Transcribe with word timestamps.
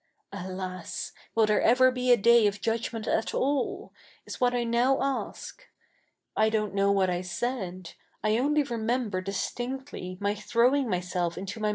{Alas! 0.33 1.11
will 1.35 1.45
there 1.45 1.61
ever 1.61 1.91
be 1.91 2.11
a 2.11 2.17
day 2.17 2.47
of 2.47 2.59
judgment 2.59 3.05
at 3.07 3.35
all? 3.35 3.93
is 4.25 4.41
what 4.41 4.51
I 4.51 4.63
now 4.63 4.97
ask.) 4.99 5.67
I 6.35 6.49
don't 6.49 6.73
knoiv 6.73 6.95
what 6.95 7.11
I 7.11 7.21
said. 7.21 7.93
I 8.23 8.39
only 8.39 8.63
remember 8.63 9.21
dis 9.21 9.51
tinctly 9.51 10.19
my 10.19 10.33
throwing 10.33 10.89
myself 10.89 11.35
ijito 11.35 11.59
my 11.61 11.67
7? 11.67 11.69